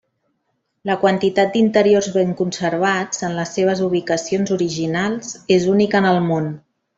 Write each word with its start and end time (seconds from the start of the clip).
La 0.89 0.93
quantitat 1.01 1.51
d'interiors 1.57 2.07
ben 2.15 2.31
conservats, 2.39 3.21
en 3.29 3.35
les 3.43 3.53
seves 3.59 3.83
ubicacions 3.89 4.55
originals, 4.59 5.33
és 5.59 5.69
única 5.77 6.01
en 6.05 6.09
el 6.15 6.23
món. 6.33 6.51